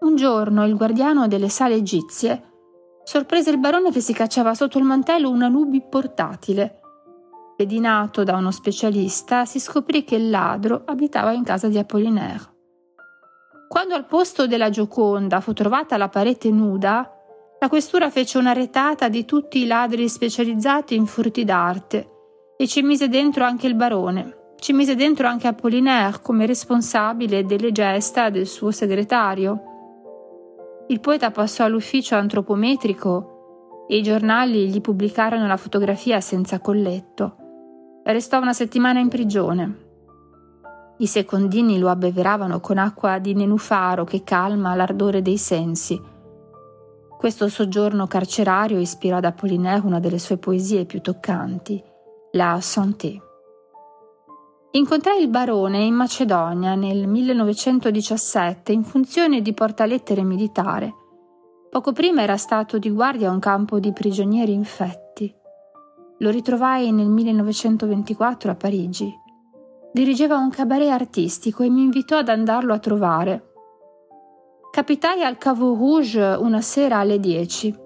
Un 0.00 0.16
giorno 0.16 0.64
il 0.64 0.74
guardiano 0.76 1.28
delle 1.28 1.50
sale 1.50 1.74
egizie 1.74 2.50
sorprese 3.04 3.50
il 3.50 3.58
barone 3.58 3.90
che 3.90 4.00
si 4.00 4.14
cacciava 4.14 4.54
sotto 4.54 4.78
il 4.78 4.84
mantello 4.84 5.28
una 5.28 5.48
nubi 5.48 5.82
portatile. 5.82 6.80
Pedinato 7.54 8.24
da 8.24 8.36
uno 8.36 8.50
specialista, 8.50 9.44
si 9.44 9.60
scoprì 9.60 10.04
che 10.04 10.16
il 10.16 10.30
ladro 10.30 10.82
abitava 10.86 11.32
in 11.32 11.44
casa 11.44 11.68
di 11.68 11.78
Apollinaire. 11.78 12.50
Quando 13.68 13.94
al 13.94 14.06
posto 14.06 14.46
della 14.46 14.70
Gioconda 14.70 15.40
fu 15.40 15.52
trovata 15.52 15.96
la 15.96 16.08
parete 16.08 16.50
nuda, 16.50 17.21
la 17.62 17.68
questura 17.68 18.10
fece 18.10 18.38
una 18.38 18.52
retata 18.52 19.08
di 19.08 19.24
tutti 19.24 19.62
i 19.62 19.66
ladri 19.66 20.08
specializzati 20.08 20.96
in 20.96 21.06
furti 21.06 21.44
d'arte 21.44 22.08
e 22.56 22.66
ci 22.66 22.82
mise 22.82 23.08
dentro 23.08 23.44
anche 23.44 23.68
il 23.68 23.76
barone. 23.76 24.54
Ci 24.58 24.72
mise 24.72 24.96
dentro 24.96 25.28
anche 25.28 25.46
Apollinaire 25.46 26.18
come 26.22 26.44
responsabile 26.44 27.44
delle 27.44 27.70
gesta 27.70 28.30
del 28.30 28.48
suo 28.48 28.72
segretario. 28.72 29.62
Il 30.88 30.98
poeta 30.98 31.30
passò 31.30 31.62
all'ufficio 31.62 32.16
antropometrico 32.16 33.84
e 33.86 33.98
i 33.98 34.02
giornali 34.02 34.68
gli 34.68 34.80
pubblicarono 34.80 35.46
la 35.46 35.56
fotografia 35.56 36.20
senza 36.20 36.58
colletto. 36.58 37.36
Restò 38.02 38.40
una 38.40 38.54
settimana 38.54 38.98
in 38.98 39.08
prigione. 39.08 39.76
I 40.98 41.06
secondini 41.06 41.78
lo 41.78 41.90
abbeveravano 41.90 42.58
con 42.58 42.78
acqua 42.78 43.20
di 43.20 43.34
nenufaro 43.34 44.02
che 44.02 44.24
calma 44.24 44.74
l'ardore 44.74 45.22
dei 45.22 45.38
sensi. 45.38 46.10
Questo 47.22 47.48
soggiorno 47.48 48.08
carcerario 48.08 48.80
ispirò 48.80 49.18
ad 49.18 49.24
Apollinaire 49.24 49.86
una 49.86 50.00
delle 50.00 50.18
sue 50.18 50.38
poesie 50.38 50.86
più 50.86 51.00
toccanti, 51.00 51.80
la 52.32 52.58
Santé. 52.60 53.16
Incontrai 54.72 55.22
il 55.22 55.28
barone 55.28 55.84
in 55.84 55.94
Macedonia 55.94 56.74
nel 56.74 57.06
1917 57.06 58.72
in 58.72 58.82
funzione 58.82 59.40
di 59.40 59.52
portalettere 59.52 60.24
militare. 60.24 60.92
Poco 61.70 61.92
prima 61.92 62.22
era 62.22 62.36
stato 62.36 62.78
di 62.78 62.90
guardia 62.90 63.28
a 63.28 63.32
un 63.32 63.38
campo 63.38 63.78
di 63.78 63.92
prigionieri 63.92 64.52
infetti. 64.52 65.32
Lo 66.18 66.30
ritrovai 66.30 66.90
nel 66.90 67.08
1924 67.08 68.50
a 68.50 68.54
Parigi. 68.56 69.08
Dirigeva 69.92 70.38
un 70.38 70.50
cabaret 70.50 70.90
artistico 70.90 71.62
e 71.62 71.70
mi 71.70 71.82
invitò 71.82 72.16
ad 72.16 72.28
andarlo 72.28 72.72
a 72.72 72.80
trovare. 72.80 73.51
Capitai 74.72 75.22
al 75.22 75.36
Caveau 75.36 75.76
Rouge 75.76 76.34
una 76.40 76.62
sera 76.62 76.96
alle 76.96 77.20
10. 77.20 77.76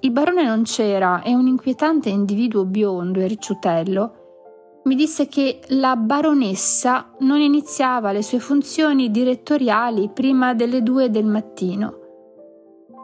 Il 0.00 0.10
barone 0.10 0.42
non 0.42 0.64
c'era 0.64 1.22
e 1.22 1.32
un 1.32 1.46
inquietante 1.46 2.08
individuo 2.08 2.64
biondo 2.64 3.20
e 3.20 3.28
ricciutello 3.28 4.80
mi 4.82 4.96
disse 4.96 5.28
che 5.28 5.60
la 5.68 5.94
baronessa 5.94 7.14
non 7.20 7.40
iniziava 7.40 8.10
le 8.10 8.24
sue 8.24 8.40
funzioni 8.40 9.12
direttoriali 9.12 10.10
prima 10.12 10.54
delle 10.54 10.82
due 10.82 11.08
del 11.08 11.24
mattino. 11.24 11.98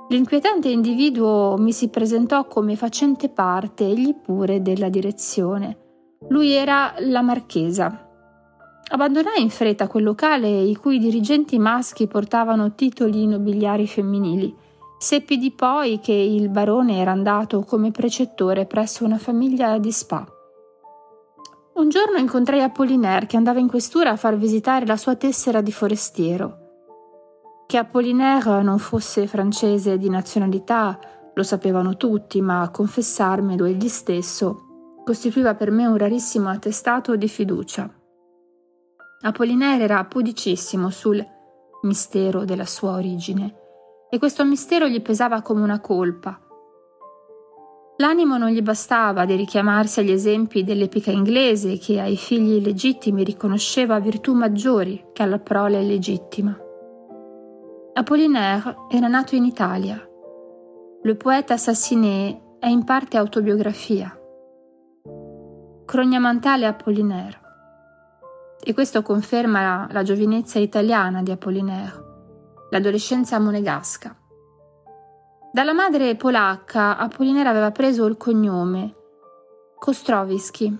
L'inquietante 0.08 0.68
individuo 0.68 1.54
mi 1.56 1.70
si 1.70 1.90
presentò 1.90 2.48
come 2.48 2.74
facente 2.74 3.28
parte, 3.28 3.86
egli 3.86 4.12
pure, 4.12 4.60
della 4.60 4.88
direzione. 4.88 5.76
Lui 6.30 6.50
era 6.50 6.94
la 6.98 7.22
marchesa. 7.22 8.07
Abbandonai 8.90 9.42
in 9.42 9.50
fretta 9.50 9.86
quel 9.86 10.02
locale 10.02 10.48
i 10.48 10.74
cui 10.74 10.98
dirigenti 10.98 11.58
maschi 11.58 12.06
portavano 12.06 12.74
titoli 12.74 13.26
nobiliari 13.26 13.86
femminili. 13.86 14.56
Seppi 14.96 15.36
di 15.36 15.50
poi 15.52 16.00
che 16.00 16.12
il 16.12 16.48
barone 16.48 16.98
era 16.98 17.12
andato 17.12 17.60
come 17.64 17.90
precettore 17.90 18.64
presso 18.64 19.04
una 19.04 19.18
famiglia 19.18 19.78
di 19.78 19.92
spa. 19.92 20.26
Un 21.74 21.88
giorno 21.90 22.16
incontrai 22.16 22.62
Apollinaire 22.62 23.26
che 23.26 23.36
andava 23.36 23.60
in 23.60 23.68
questura 23.68 24.10
a 24.10 24.16
far 24.16 24.36
visitare 24.36 24.86
la 24.86 24.96
sua 24.96 25.16
tessera 25.16 25.60
di 25.60 25.70
forestiero. 25.70 26.56
Che 27.66 27.76
Apollinaire 27.76 28.62
non 28.62 28.78
fosse 28.78 29.26
francese 29.26 29.98
di 29.98 30.08
nazionalità 30.08 30.98
lo 31.34 31.42
sapevano 31.42 31.96
tutti, 31.96 32.40
ma 32.40 32.68
confessarmelo 32.72 33.66
egli 33.66 33.88
stesso 33.88 34.62
costituiva 35.04 35.54
per 35.54 35.70
me 35.70 35.86
un 35.86 35.96
rarissimo 35.96 36.48
attestato 36.48 37.16
di 37.16 37.28
fiducia. 37.28 37.97
Apollinaire 39.20 39.84
era 39.84 40.04
pudicissimo 40.04 40.90
sul 40.90 41.24
mistero 41.82 42.44
della 42.44 42.66
sua 42.66 42.92
origine 42.92 43.54
e 44.10 44.18
questo 44.18 44.44
mistero 44.44 44.86
gli 44.86 45.02
pesava 45.02 45.42
come 45.42 45.62
una 45.62 45.80
colpa 45.80 46.40
L'animo 48.00 48.38
non 48.38 48.50
gli 48.50 48.62
bastava 48.62 49.24
di 49.24 49.34
richiamarsi 49.34 49.98
agli 49.98 50.12
esempi 50.12 50.62
dell'epica 50.62 51.10
inglese 51.10 51.78
che 51.78 51.98
ai 52.00 52.16
figli 52.16 52.52
illegittimi 52.52 53.24
riconosceva 53.24 53.98
virtù 53.98 54.34
maggiori 54.34 55.06
che 55.12 55.24
alla 55.24 55.40
prole 55.40 55.82
legittima. 55.82 56.56
Apollinaire 57.94 58.76
era 58.88 59.08
nato 59.08 59.34
in 59.34 59.44
Italia. 59.44 60.00
Le 61.02 61.14
poeta 61.16 61.54
assassiné 61.54 62.40
è 62.60 62.68
in 62.68 62.84
parte 62.84 63.16
autobiografia. 63.16 64.16
Crognamantale 65.84 66.66
Apollinaire. 66.66 67.47
E 68.60 68.74
questo 68.74 69.02
conferma 69.02 69.88
la 69.90 70.02
giovinezza 70.02 70.58
italiana 70.58 71.22
di 71.22 71.30
Apollinaire, 71.30 72.04
l'adolescenza 72.70 73.38
monegasca. 73.38 74.16
Dalla 75.50 75.72
madre 75.72 76.16
polacca 76.16 76.98
Apollinaire 76.98 77.48
aveva 77.48 77.70
preso 77.70 78.04
il 78.06 78.16
cognome 78.16 78.94
Kostrowisky. 79.78 80.78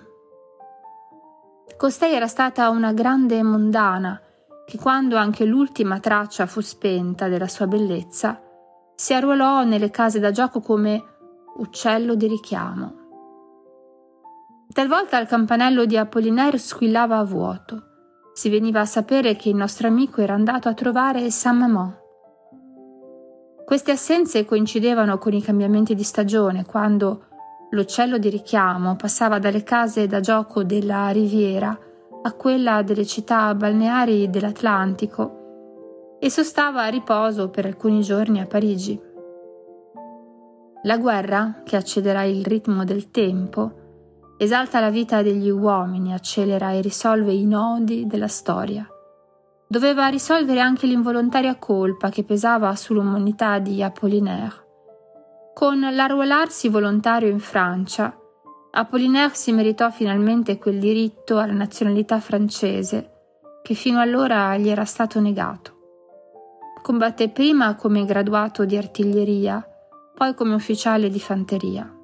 Costei 1.77 2.13
era 2.13 2.27
stata 2.27 2.69
una 2.69 2.93
grande 2.93 3.43
mondana 3.43 4.21
che 4.67 4.77
quando 4.77 5.17
anche 5.17 5.45
l'ultima 5.47 6.01
traccia 6.01 6.47
fu 6.47 6.61
spenta 6.61 7.29
della 7.29 7.49
sua 7.49 7.67
bellezza, 7.67 8.43
si 8.95 9.15
arruolò 9.15 9.65
nelle 9.65 9.91
case 9.91 10.19
da 10.19 10.31
gioco 10.31 10.61
come 10.61 11.03
uccello 11.57 12.15
di 12.15 12.27
richiamo. 12.27 13.08
Talvolta 14.73 15.19
il 15.19 15.27
campanello 15.27 15.85
di 15.85 15.97
Apollinaire 15.97 16.59
squillava 16.59 17.19
a 17.19 17.25
vuoto. 17.25 17.83
Si 18.33 18.49
veniva 18.49 18.81
a 18.81 18.87
sapere 18.87 19.37
che 19.37 19.49
il 19.49 19.57
nostro 19.57 19.89
amico 19.89 20.21
era 20.21 20.35
andato 20.35 20.69
a 20.69 20.75
trovare 20.75 21.31
Sa 21.31 21.53
Maman 21.53 22.07
queste 23.69 23.91
assenze 23.91 24.47
coincidevano 24.47 25.19
con 25.19 25.35
i 25.35 25.43
cambiamenti 25.43 25.95
di 25.95 26.03
stagione, 26.03 26.65
quando 26.65 27.27
l'uccello 27.69 28.17
di 28.17 28.31
richiamo 28.31 28.97
passava 28.97 29.39
dalle 29.39 29.63
case 29.63 30.07
da 30.07 30.21
gioco 30.21 30.65
della 30.65 31.11
riviera 31.11 31.79
a 32.23 32.33
quella 32.33 32.81
delle 32.81 33.05
città 33.05 33.55
balneari 33.55 34.31
dell'Atlantico 34.31 36.17
e 36.19 36.31
sostava 36.31 36.85
a 36.85 36.89
riposo 36.89 37.51
per 37.51 37.67
alcuni 37.67 38.01
giorni 38.01 38.41
a 38.41 38.47
Parigi. 38.47 38.99
La 40.85 40.97
guerra, 40.97 41.61
che 41.63 41.77
accelerà 41.77 42.23
il 42.23 42.47
ritmo 42.47 42.85
del 42.85 43.11
tempo, 43.11 43.78
esalta 44.39 44.81
la 44.81 44.91
vita 44.91 45.21
degli 45.21 45.51
uomini, 45.51 46.15
accelera 46.15 46.71
e 46.71 46.81
risolve 46.81 47.33
i 47.33 47.45
nodi 47.45 48.07
della 48.07 48.29
storia. 48.29 48.89
Doveva 49.67 50.07
risolvere 50.07 50.61
anche 50.61 50.87
l'involontaria 50.87 51.57
colpa 51.57 52.09
che 52.09 52.25
pesava 52.25 52.75
sull'umanità 52.75 53.59
di 53.59 53.83
Apollinaire. 53.83 54.67
Con 55.53 55.81
l'arruolarsi 55.81 56.69
volontario 56.69 57.29
in 57.29 57.41
Francia, 57.41 58.17
Apollinaire 58.71 59.35
si 59.35 59.53
meritò 59.53 59.91
finalmente 59.91 60.57
quel 60.57 60.79
diritto 60.79 61.39
alla 61.39 61.53
nazionalità 61.53 62.21
francese 62.21 63.13
che 63.63 63.75
fino 63.75 64.01
allora 64.01 64.57
gli 64.57 64.69
era 64.69 64.85
stato 64.85 65.21
negato. 65.21 65.77
Combatté 66.81 67.29
prima 67.29 67.75
come 67.75 68.07
graduato 68.07 68.65
di 68.65 68.77
artiglieria, 68.77 69.63
poi 70.15 70.35
come 70.35 70.55
ufficiale 70.55 71.11
di 71.11 71.21
fanteria. 71.21 71.98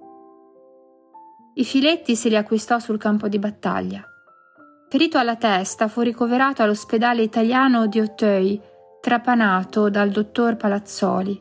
I 1.56 1.64
filetti 1.64 2.16
se 2.16 2.28
li 2.28 2.36
acquistò 2.36 2.80
sul 2.80 2.98
campo 2.98 3.28
di 3.28 3.38
battaglia. 3.38 4.02
Ferito 4.88 5.18
alla 5.18 5.36
testa, 5.36 5.86
fu 5.86 6.00
ricoverato 6.00 6.62
all'ospedale 6.62 7.22
italiano 7.22 7.86
di 7.86 8.00
Auteuil, 8.00 8.60
trapanato 9.00 9.88
dal 9.88 10.10
dottor 10.10 10.56
Palazzoli. 10.56 11.40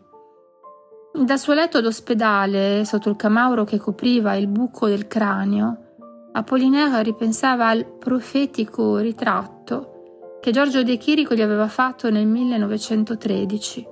Dal 1.13 1.39
suo 1.39 1.53
letto 1.53 1.81
d'ospedale, 1.81 2.85
sotto 2.85 3.09
il 3.09 3.15
camauro 3.15 3.63
che 3.63 3.79
copriva 3.79 4.35
il 4.35 4.47
buco 4.47 4.87
del 4.87 5.07
cranio, 5.07 5.77
Apollinaire 6.33 7.01
ripensava 7.01 7.67
al 7.67 7.85
profetico 7.85 8.97
ritratto 8.97 10.37
che 10.41 10.51
Giorgio 10.51 10.83
De 10.83 10.97
Chirico 10.97 11.33
gli 11.33 11.41
aveva 11.41 11.67
fatto 11.67 12.11
nel 12.11 12.27
1913. 12.27 13.87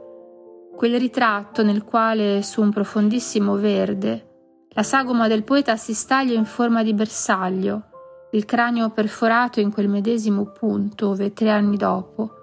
Quel 0.75 0.99
ritratto 0.99 1.63
nel 1.63 1.83
quale, 1.83 2.43
su 2.43 2.61
un 2.61 2.71
profondissimo 2.71 3.55
verde, 3.55 4.30
la 4.73 4.83
sagoma 4.83 5.27
del 5.27 5.43
poeta 5.43 5.75
si 5.75 5.93
staglia 5.93 6.37
in 6.37 6.45
forma 6.45 6.83
di 6.83 6.93
bersaglio, 6.93 7.83
il 8.31 8.45
cranio 8.45 8.89
perforato 8.89 9.59
in 9.59 9.71
quel 9.71 9.89
medesimo 9.89 10.45
punto 10.45 11.07
dove 11.07 11.33
tre 11.33 11.49
anni 11.49 11.75
dopo 11.75 12.39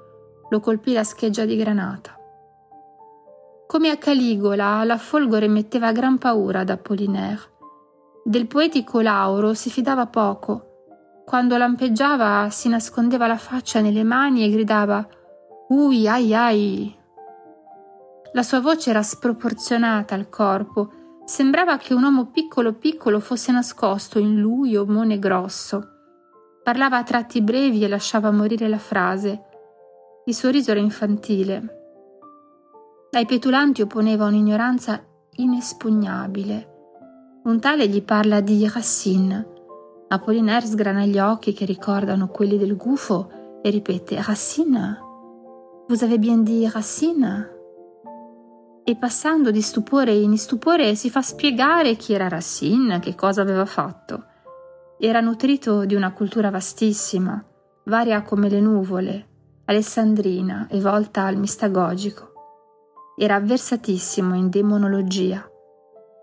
lo 0.50 0.60
colpì 0.60 0.92
la 0.92 1.04
scheggia 1.04 1.44
di 1.44 1.56
granata. 1.56 2.16
Come 3.66 3.90
a 3.90 3.96
Caligola, 3.96 4.82
la 4.84 4.96
folgore 4.96 5.46
metteva 5.46 5.92
gran 5.92 6.16
paura 6.16 6.60
ad 6.60 6.70
Apollinaire. 6.70 7.40
Del 8.24 8.46
poetico 8.46 9.00
Lauro 9.00 9.52
si 9.52 9.68
fidava 9.68 10.06
poco. 10.06 11.22
Quando 11.26 11.58
lampeggiava 11.58 12.48
si 12.50 12.68
nascondeva 12.68 13.26
la 13.26 13.36
faccia 13.36 13.80
nelle 13.80 14.04
mani 14.04 14.44
e 14.44 14.50
gridava 14.50 15.06
Ui 15.68 16.08
ai 16.08 16.34
ai. 16.34 16.96
La 18.32 18.42
sua 18.42 18.60
voce 18.60 18.88
era 18.88 19.02
sproporzionata 19.02 20.14
al 20.14 20.30
corpo. 20.30 20.92
Sembrava 21.28 21.76
che 21.76 21.92
un 21.92 22.04
uomo 22.04 22.30
piccolo 22.30 22.72
piccolo 22.72 23.20
fosse 23.20 23.52
nascosto 23.52 24.18
in 24.18 24.40
lui 24.40 24.76
omone 24.76 25.18
grosso. 25.18 25.86
Parlava 26.64 26.96
a 26.96 27.02
tratti 27.02 27.42
brevi 27.42 27.84
e 27.84 27.88
lasciava 27.88 28.30
morire 28.30 28.66
la 28.66 28.78
frase. 28.78 29.42
Il 30.24 30.34
suo 30.34 30.48
riso 30.48 30.70
era 30.70 30.80
infantile. 30.80 31.76
Ai 33.10 33.26
petulanti 33.26 33.82
opponeva 33.82 34.24
un'ignoranza 34.24 35.04
inespugnabile. 35.32 36.68
Un 37.44 37.60
tale 37.60 37.88
gli 37.88 38.02
parla 38.02 38.40
di 38.40 38.66
Racine. 38.66 39.46
Apollinaire 40.08 40.64
sgrana 40.64 41.04
gli 41.04 41.18
occhi 41.18 41.52
che 41.52 41.66
ricordano 41.66 42.28
quelli 42.28 42.56
del 42.56 42.74
gufo 42.74 43.60
e 43.60 43.68
ripete 43.68 44.18
Racine. 44.22 44.98
Vous 45.88 46.02
avez 46.02 46.18
bien 46.18 46.42
dit 46.42 46.72
Racine? 46.72 47.57
E 48.88 48.96
passando 48.96 49.50
di 49.50 49.60
stupore 49.60 50.14
in 50.14 50.38
stupore 50.38 50.94
si 50.94 51.10
fa 51.10 51.20
spiegare 51.20 51.96
chi 51.96 52.14
era 52.14 52.26
Racine, 52.26 53.00
che 53.00 53.14
cosa 53.14 53.42
aveva 53.42 53.66
fatto. 53.66 54.24
Era 54.98 55.20
nutrito 55.20 55.84
di 55.84 55.94
una 55.94 56.10
cultura 56.14 56.48
vastissima, 56.48 57.44
varia 57.84 58.22
come 58.22 58.48
le 58.48 58.60
nuvole, 58.60 59.28
alessandrina 59.66 60.68
e 60.70 60.80
volta 60.80 61.24
al 61.24 61.36
mistagogico. 61.36 62.32
Era 63.18 63.38
versatissimo 63.40 64.34
in 64.34 64.48
demonologia. 64.48 65.46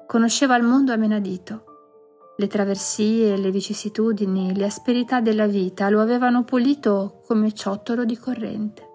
Conosceva 0.08 0.56
il 0.56 0.64
mondo 0.64 0.92
a 0.92 0.96
menadito. 0.96 1.66
Le 2.36 2.48
traversie, 2.48 3.38
le 3.38 3.52
vicissitudini, 3.52 4.56
le 4.56 4.66
asperità 4.66 5.22
della 5.22 5.46
vita 5.46 5.88
lo 5.90 6.02
avevano 6.02 6.44
pulito 6.44 7.22
come 7.28 7.54
ciottolo 7.54 8.06
di 8.06 8.18
corrente. 8.18 8.95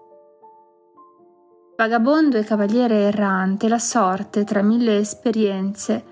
Vagabondo 1.77 2.37
e 2.37 2.43
cavaliere 2.43 3.03
errante, 3.03 3.67
la 3.67 3.79
sorte, 3.79 4.43
tra 4.43 4.61
mille 4.61 4.97
esperienze, 4.97 6.03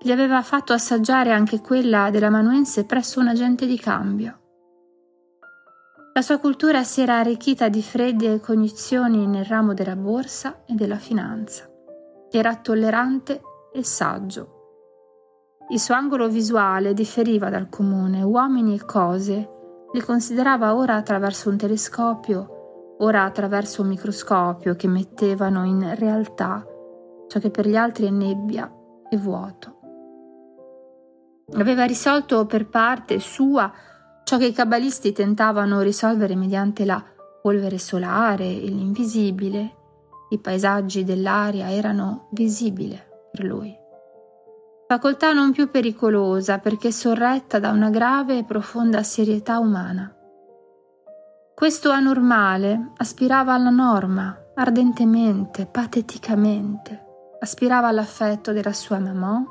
gli 0.00 0.12
aveva 0.12 0.42
fatto 0.42 0.72
assaggiare 0.72 1.32
anche 1.32 1.60
quella 1.60 2.10
dell'amanuense 2.10 2.84
presso 2.84 3.18
un 3.18 3.28
agente 3.28 3.66
di 3.66 3.78
cambio. 3.78 4.40
La 6.12 6.22
sua 6.22 6.38
cultura 6.38 6.84
si 6.84 7.00
era 7.00 7.18
arricchita 7.18 7.68
di 7.68 7.82
fredde 7.82 8.40
cognizioni 8.40 9.26
nel 9.26 9.44
ramo 9.44 9.74
della 9.74 9.96
borsa 9.96 10.64
e 10.64 10.74
della 10.74 10.96
finanza. 10.96 11.68
Era 12.30 12.54
tollerante 12.56 13.40
e 13.72 13.82
saggio. 13.84 14.54
Il 15.70 15.80
suo 15.80 15.94
angolo 15.94 16.28
visuale 16.28 16.94
differiva 16.94 17.50
dal 17.50 17.68
comune, 17.68 18.22
uomini 18.22 18.76
e 18.76 18.84
cose 18.84 19.50
li 19.92 20.00
considerava 20.00 20.74
ora 20.74 20.94
attraverso 20.94 21.50
un 21.50 21.56
telescopio 21.56 22.55
ora 22.98 23.24
attraverso 23.24 23.82
un 23.82 23.88
microscopio 23.88 24.74
che 24.74 24.88
mettevano 24.88 25.64
in 25.64 25.94
realtà 25.96 26.64
ciò 27.28 27.38
che 27.38 27.50
per 27.50 27.66
gli 27.66 27.76
altri 27.76 28.06
è 28.06 28.10
nebbia 28.10 28.70
e 29.08 29.16
vuoto. 29.16 29.74
Aveva 31.54 31.84
risolto 31.84 32.46
per 32.46 32.68
parte 32.68 33.20
sua 33.20 33.72
ciò 34.24 34.38
che 34.38 34.46
i 34.46 34.52
cabalisti 34.52 35.12
tentavano 35.12 35.80
risolvere 35.80 36.34
mediante 36.34 36.84
la 36.84 37.02
polvere 37.40 37.78
solare 37.78 38.44
e 38.44 38.66
l'invisibile. 38.66 39.74
I 40.30 40.38
paesaggi 40.40 41.04
dell'aria 41.04 41.70
erano 41.70 42.28
visibili 42.32 43.00
per 43.30 43.44
lui. 43.44 43.72
Facoltà 44.88 45.32
non 45.32 45.52
più 45.52 45.70
pericolosa 45.70 46.58
perché 46.58 46.90
sorretta 46.90 47.60
da 47.60 47.70
una 47.70 47.90
grave 47.90 48.38
e 48.38 48.44
profonda 48.44 49.02
serietà 49.04 49.58
umana. 49.58 50.15
Questo 51.56 51.88
anormale 51.88 52.90
aspirava 52.98 53.54
alla 53.54 53.70
norma, 53.70 54.36
ardentemente, 54.56 55.64
pateticamente. 55.64 57.04
Aspirava 57.40 57.88
all'affetto 57.88 58.52
della 58.52 58.74
sua 58.74 58.98
mamma, 58.98 59.42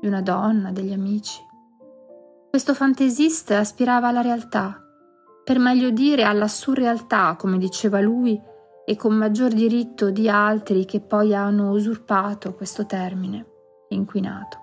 di 0.00 0.06
una 0.06 0.22
donna, 0.22 0.70
degli 0.70 0.92
amici. 0.92 1.40
Questo 2.48 2.74
fantasista 2.74 3.58
aspirava 3.58 4.06
alla 4.06 4.20
realtà, 4.20 4.80
per 5.42 5.58
meglio 5.58 5.90
dire 5.90 6.22
alla 6.22 6.46
surrealtà, 6.46 7.34
come 7.36 7.58
diceva 7.58 8.00
lui, 8.00 8.40
e 8.84 8.94
con 8.94 9.12
maggior 9.12 9.50
diritto 9.50 10.10
di 10.10 10.28
altri 10.28 10.84
che 10.84 11.00
poi 11.00 11.34
hanno 11.34 11.72
usurpato 11.72 12.54
questo 12.54 12.86
termine, 12.86 13.46
inquinato. 13.88 14.58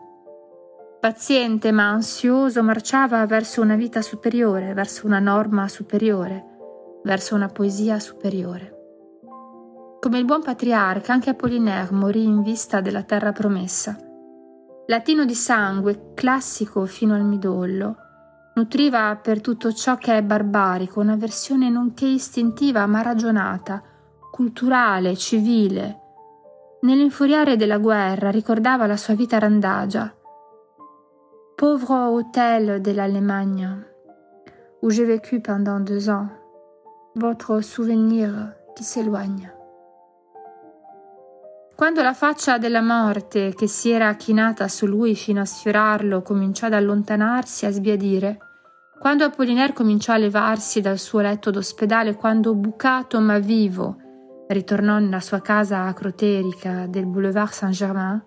Paziente 1.02 1.74
ma 1.74 1.90
ansioso 1.90 2.64
marciava 2.64 3.26
verso 3.26 3.62
una 3.62 3.76
vita 3.76 4.02
superiore, 4.02 4.74
verso 4.74 5.06
una 5.06 5.20
norma 5.20 5.68
superiore, 5.68 6.50
verso 7.04 7.36
una 7.36 7.48
poesia 7.48 8.00
superiore. 8.00 8.78
Come 10.00 10.18
il 10.18 10.26
buon 10.26 10.42
patriarca, 10.42 11.12
anche 11.12 11.32
Apollinaire 11.32 11.92
morì 11.92 12.24
in 12.24 12.42
vista 12.42 12.80
della 12.80 13.04
terra 13.04 13.34
promessa. 13.34 13.98
Latino 14.88 15.26
di 15.26 15.36
sangue, 15.36 16.14
classico 16.14 16.86
fino 16.86 17.16
al 17.16 17.26
midollo, 17.26 17.96
nutriva 18.56 19.18
per 19.22 19.42
tutto 19.42 19.74
ciò 19.74 19.98
che 19.98 20.18
è 20.18 20.24
barbarico 20.24 21.00
una 21.00 21.16
versione 21.16 21.70
nonché 21.70 22.06
istintiva 22.06 22.86
ma 22.86 23.02
ragionata, 23.02 23.84
culturale, 24.32 25.16
civile. 25.16 26.00
Nell'infuriare 26.82 27.58
della 27.58 27.78
guerra 27.78 28.32
ricordava 28.32 28.88
la 28.88 28.98
sua 28.98 29.14
vita 29.16 29.38
randagia. 29.38 30.16
Pauvre 31.56 32.08
hôtel 32.08 32.80
de 32.80 32.94
l'Allemagne, 32.94 33.86
où 34.82 34.90
j'ai 34.90 35.04
vécu 35.04 35.42
pendant 35.42 35.82
deux 35.82 36.08
ans 36.08 36.39
votre 37.20 37.62
souvenir 37.62 38.56
qui 38.74 38.84
s'éloigne. 38.84 39.54
Quando 41.76 42.02
la 42.02 42.14
faccia 42.14 42.58
della 42.58 42.82
morte, 42.82 43.54
che 43.54 43.68
si 43.68 43.90
era 43.90 44.16
chinata 44.16 44.68
su 44.68 44.86
lui 44.86 45.16
fino 45.16 45.42
a 45.42 45.46
sfiorarlo, 45.46 46.22
cominciò 46.22 46.68
ad 46.68 46.74
allontanarsi, 46.74 47.66
a 47.66 47.72
sbiadire, 47.72 48.38
quando 49.00 49.24
Apollinaire 49.24 49.74
cominciò 49.74 50.14
a 50.14 50.18
levarsi 50.18 50.82
dal 50.82 50.98
suo 50.98 51.20
letto 51.20 51.52
d'ospedale, 51.52 52.16
quando 52.16 52.54
bucato 52.54 53.20
ma 53.20 53.38
vivo 53.40 53.98
ritornò 54.48 54.98
nella 54.98 55.22
sua 55.22 55.42
casa 55.42 55.86
acroterica 55.86 56.86
del 56.88 57.06
boulevard 57.06 57.52
Saint-Germain, 57.52 58.22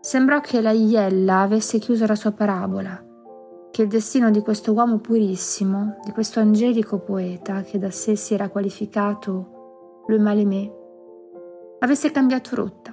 sembrò 0.00 0.40
che 0.40 0.60
la 0.60 0.70
iella 0.70 1.40
avesse 1.40 1.78
chiuso 1.78 2.06
la 2.06 2.14
sua 2.14 2.32
parabola 2.32 3.04
che 3.70 3.82
il 3.82 3.88
destino 3.88 4.30
di 4.30 4.40
questo 4.40 4.72
uomo 4.72 4.98
purissimo, 4.98 5.98
di 6.04 6.12
questo 6.12 6.40
angelico 6.40 6.98
poeta 6.98 7.62
che 7.62 7.78
da 7.78 7.90
sé 7.90 8.16
si 8.16 8.34
era 8.34 8.48
qualificato 8.48 10.04
le 10.06 10.18
mal-aimé, 10.18 10.72
avesse 11.80 12.10
cambiato 12.10 12.54
rotta. 12.54 12.92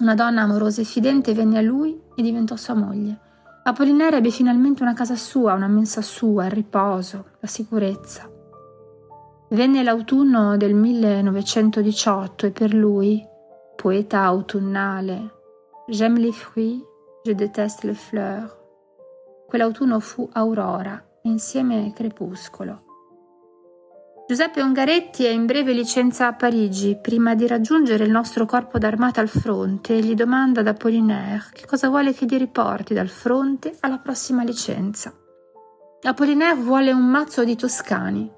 Una 0.00 0.14
donna 0.14 0.42
amorosa 0.42 0.80
e 0.80 0.84
fidente 0.84 1.34
venne 1.34 1.58
a 1.58 1.62
lui 1.62 2.00
e 2.14 2.22
diventò 2.22 2.56
sua 2.56 2.74
moglie. 2.74 3.18
Apollinaire 3.64 4.18
ebbe 4.18 4.30
finalmente 4.30 4.82
una 4.82 4.94
casa 4.94 5.16
sua, 5.16 5.54
una 5.54 5.68
mensa 5.68 6.02
sua, 6.02 6.46
il 6.46 6.52
riposo, 6.52 7.24
la 7.40 7.48
sicurezza. 7.48 8.30
Venne 9.50 9.82
l'autunno 9.82 10.56
del 10.56 10.74
1918 10.74 12.46
e 12.46 12.50
per 12.50 12.72
lui, 12.72 13.22
poeta 13.76 14.22
autunnale, 14.22 15.38
J'aime 15.90 16.18
les 16.18 16.30
fruits, 16.30 16.84
je 17.26 17.32
déteste 17.32 17.82
les 17.82 17.94
fleurs, 17.94 18.56
Quell'autunno 19.50 19.98
fu 19.98 20.28
aurora 20.32 21.04
e 21.20 21.28
insieme 21.28 21.92
crepuscolo. 21.92 22.84
Giuseppe 24.28 24.62
Ungaretti 24.62 25.24
è 25.24 25.30
in 25.30 25.44
breve 25.44 25.72
licenza 25.72 26.28
a 26.28 26.34
Parigi. 26.34 26.96
Prima 27.02 27.34
di 27.34 27.48
raggiungere 27.48 28.04
il 28.04 28.12
nostro 28.12 28.46
corpo 28.46 28.78
d'armata 28.78 29.20
al 29.20 29.26
fronte, 29.26 29.98
gli 29.98 30.14
domanda 30.14 30.60
ad 30.60 30.68
Apollinaire 30.68 31.46
che 31.52 31.66
cosa 31.66 31.88
vuole 31.88 32.14
che 32.14 32.26
gli 32.26 32.38
riporti 32.38 32.94
dal 32.94 33.08
fronte 33.08 33.76
alla 33.80 33.98
prossima 33.98 34.44
licenza. 34.44 35.12
Apollinaire 36.02 36.54
vuole 36.54 36.92
un 36.92 37.06
mazzo 37.06 37.42
di 37.42 37.56
toscani. 37.56 38.30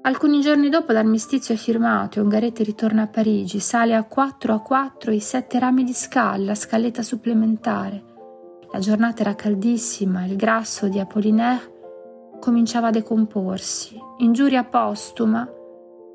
Alcuni 0.00 0.40
giorni 0.40 0.70
dopo 0.70 0.92
l'armistizio 0.92 1.52
è 1.52 1.58
firmato 1.58 2.18
e 2.18 2.22
Ungaretti 2.22 2.64
ritorna 2.64 3.02
a 3.02 3.08
Parigi, 3.08 3.60
sale 3.60 3.94
a 3.94 4.04
4 4.04 4.54
a 4.54 4.60
4 4.60 5.12
i 5.12 5.20
sette 5.20 5.58
rami 5.58 5.84
di 5.84 5.92
scala, 5.92 6.54
scaletta 6.54 7.02
supplementare 7.02 8.12
la 8.74 8.80
giornata 8.80 9.20
era 9.20 9.36
caldissima, 9.36 10.24
il 10.24 10.34
grasso 10.34 10.88
di 10.88 10.98
Apollinaire 10.98 11.72
cominciava 12.40 12.88
a 12.88 12.90
decomporsi. 12.90 13.96
Ingiuria 14.18 14.64
postuma, 14.64 15.48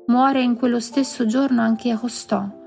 muore 0.08 0.42
in 0.42 0.56
quello 0.56 0.78
stesso 0.78 1.24
giorno 1.24 1.62
anche 1.62 1.98
Rostand. 1.98 2.58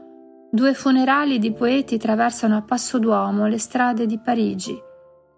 Due 0.49 0.73
funerali 0.73 1.37
di 1.37 1.51
poeti 1.51 1.99
traversano 1.99 2.57
a 2.57 2.63
passo 2.63 2.97
d'uomo 2.97 3.45
le 3.45 3.59
strade 3.59 4.07
di 4.07 4.17
Parigi. 4.17 4.75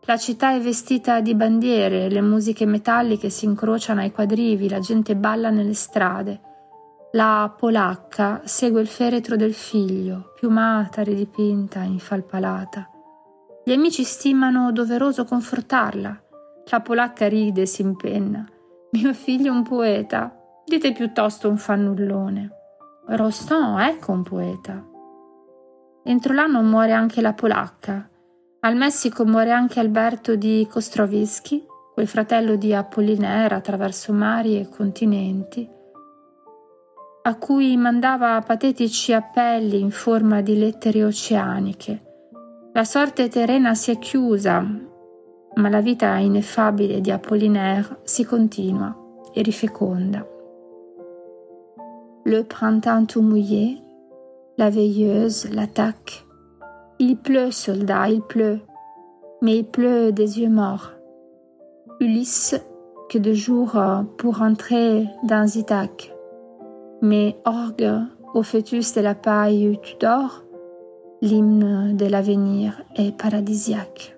La 0.06 0.16
città 0.16 0.54
è 0.54 0.62
vestita 0.62 1.20
di 1.20 1.36
bandiere, 1.36 2.08
le 2.08 2.22
musiche 2.22 2.66
metalliche 2.66 3.30
si 3.30 3.44
incrociano 3.44 4.00
ai 4.00 4.12
quadrivi, 4.14 4.70
la 4.70 4.80
gente 4.80 5.18
balla 5.18 5.50
nelle 5.50 5.74
strade. 5.74 6.40
La 7.12 7.54
polacca 7.58 8.44
segue 8.46 8.80
il 8.80 8.88
feretro 8.88 9.36
del 9.36 9.54
figlio, 9.54 10.32
piumata, 10.40 11.02
ridipinta, 11.02 11.82
infalpalata. 11.82 12.90
Gli 13.68 13.72
amici 13.72 14.04
stimano 14.04 14.72
doveroso 14.72 15.26
confortarla. 15.26 16.22
La 16.70 16.82
polacca 16.82 17.28
ride 17.28 17.64
e 17.64 17.66
si 17.66 17.82
impenna. 17.82 18.48
Mio 18.92 19.12
figlio 19.16 19.52
è 19.52 19.56
un 19.56 19.64
poeta. 19.64 20.40
Dite 20.64 20.94
piuttosto 20.94 21.50
un 21.50 21.58
fannullone. 21.58 22.52
Rostand 23.08 23.80
ecco 23.80 24.12
un 24.12 24.22
poeta. 24.22 24.86
Entro 26.04 26.34
l'anno 26.36 26.62
muore 26.62 26.92
anche 26.92 27.22
la 27.22 27.34
polacca. 27.34 28.08
Al 28.60 28.76
Messico 28.76 29.26
muore 29.26 29.50
anche 29.50 29.80
Alberto 29.80 30.36
di 30.36 30.68
Kostrovisky, 30.70 31.66
quel 31.92 32.08
fratello 32.08 32.58
di 32.58 32.72
Apollinaire 32.72 33.56
attraverso 33.56 34.14
mari 34.14 34.60
e 34.60 34.70
continenti, 34.70 35.68
a 37.24 37.36
cui 37.38 37.76
mandava 37.78 38.40
patetici 38.42 39.12
appelli 39.12 39.80
in 39.80 39.90
forma 39.90 40.42
di 40.42 40.56
lettere 40.56 41.04
oceaniche. 41.04 42.06
La 42.76 42.84
sorte 42.84 43.30
terrena 43.30 43.74
si 43.74 43.92
è 43.92 43.98
chiusa, 43.98 44.62
ma 45.56 45.70
la 45.70 45.80
vita 45.80 46.18
ineffabile 46.18 47.00
di 47.00 47.10
Apollinaire 47.10 48.02
si 48.04 48.26
continua 48.26 48.94
et 49.34 49.46
riféconde. 49.46 50.26
Le 52.26 52.44
printemps 52.44 53.06
tout 53.06 53.22
mouillé, 53.22 53.82
la 54.58 54.70
veilleuse 54.70 55.50
l'attaque. 55.54 56.26
Il 57.00 57.16
pleut, 57.16 57.52
soldat, 57.52 58.10
il 58.10 58.22
pleut, 58.22 58.60
mais 59.42 59.60
il 59.60 59.66
pleut 59.66 60.12
des 60.12 60.42
yeux 60.42 60.50
morts. 60.50 60.92
Ulysse, 62.02 62.62
que 63.08 63.18
de 63.18 63.32
jour 63.32 63.80
pour 64.18 64.42
entrer 64.42 65.08
dans 65.24 65.48
Ithaque. 65.48 66.14
Mais 67.02 67.38
orgue, 67.46 68.02
au 68.34 68.44
fœtus 68.44 68.94
de 68.96 69.00
la 69.00 69.16
paille 69.16 69.80
tu 69.82 69.96
dors, 69.98 70.45
l'hymne 71.22 71.96
de 71.96 72.06
l'avenir 72.06 72.82
est 72.96 73.16
paradisiaque. 73.18 74.15